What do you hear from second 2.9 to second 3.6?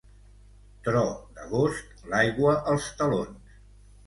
talons.